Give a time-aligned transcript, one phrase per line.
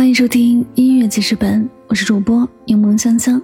[0.00, 3.38] 欢迎收听音乐记事本，我是主播柠檬香香。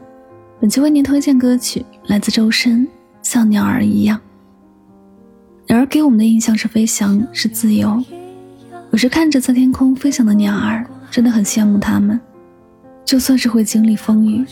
[0.59, 2.87] 本期为您推荐歌曲来自周深，
[3.21, 4.19] 《像鸟儿一样》。
[5.69, 8.03] 鸟儿给我们的印象是飞翔，是自由。
[8.91, 12.19] 有时看着在天空飞翔的鸟儿，真的很羡慕它们。
[13.05, 14.43] 就算是会经历风雨，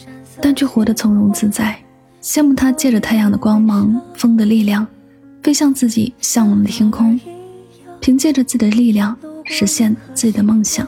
[0.42, 1.74] 但却活得从容自在。
[2.20, 4.86] 羡慕它借着太阳的光芒、风的力量，
[5.42, 7.18] 飞向自己向往的天空，
[7.98, 10.86] 凭借着自己的力量实现自己的梦想。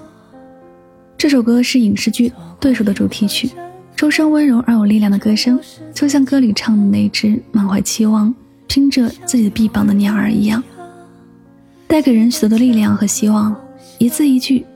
[1.18, 2.28] 这首歌是影视剧
[2.60, 3.50] 《对手》的主题曲，
[3.96, 5.58] 周深温柔而有力量的歌声，
[5.94, 8.34] 就像歌里唱的那只满怀期望、
[8.66, 10.62] 拼着自己的臂膀的鸟儿一样，
[11.86, 13.56] 带给人许多的力量和希望。
[13.98, 14.66] 一字一句，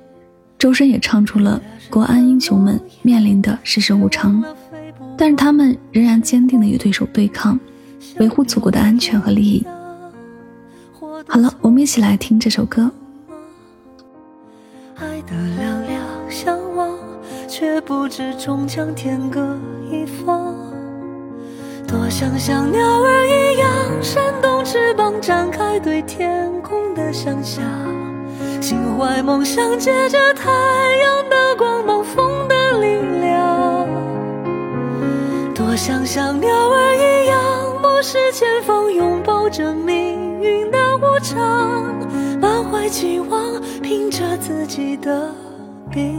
[0.59, 4.43] 周深也唱出了国安英雄们面临的世事无常，
[5.19, 7.61] 但是他们仍然坚定的与对手对抗，
[8.19, 9.62] 维护祖国的安全和利益。
[11.29, 12.91] 好了，我们一起来听这首歌。
[14.97, 15.34] 爱的
[16.43, 16.97] 向往，
[17.47, 19.41] 却不知终将天各
[19.91, 20.55] 一方。
[21.87, 23.69] 多想像鸟儿一样，
[24.01, 27.62] 扇动翅膀，展开对天空的想象。
[28.59, 33.86] 心怀梦想，借着太阳的光芒，风的力量。
[35.55, 37.39] 多想像鸟儿一样，
[37.83, 41.95] 目视前方，拥抱着命运的无常，
[42.41, 43.61] 满怀期望。
[43.83, 45.34] 凭着自己的
[45.91, 46.14] 臂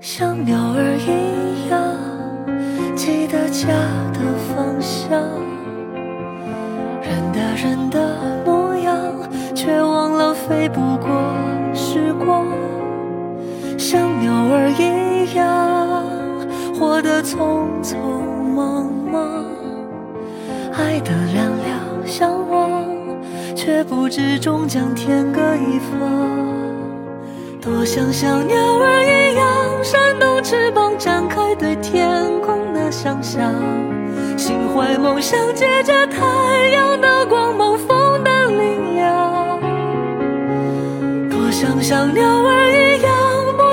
[0.00, 1.78] 像鸟儿一样，
[2.96, 3.68] 记得家
[4.14, 5.10] 的方向，
[7.02, 8.96] 认得人的模样，
[9.54, 11.10] 却忘了飞不过
[11.74, 12.46] 时光。
[13.76, 16.02] 像鸟儿一样，
[16.74, 17.98] 活得匆匆
[18.54, 19.44] 忙忙，
[20.72, 22.88] 爱得两两相望，
[23.54, 26.69] 却不知终将天各一方。
[27.60, 32.08] 多想像鸟儿一样，扇动翅膀，展开对天
[32.40, 33.52] 空的想象，
[34.36, 36.24] 心怀梦想，借着太
[36.72, 39.60] 阳的光芒，风的力量。
[41.28, 43.10] 多想像鸟儿一样。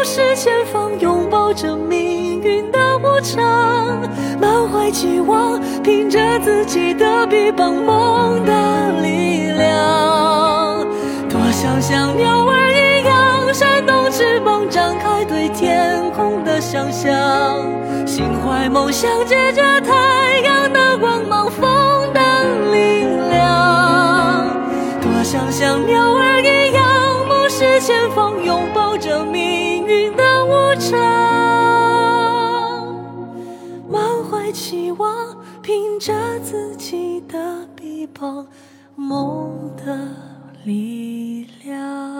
[0.09, 3.99] 视前方，拥抱着命运的无常，
[4.39, 10.87] 满怀期望，凭着自己的臂膀，梦的力量。
[11.27, 12.46] 多想像鸟
[15.57, 17.65] 天空的想象，
[18.05, 22.21] 心怀梦想，借着太阳的光芒，风的
[22.71, 24.55] 力量。
[25.01, 26.85] 多想像鸟儿一样，
[27.27, 29.83] 目视前方，拥抱着命。
[29.87, 30.93] 运的无常，
[33.89, 35.09] 满怀期望，
[35.63, 36.13] 凭着
[36.43, 38.45] 自己的臂膀，
[38.95, 39.97] 梦的
[40.65, 42.16] 力量。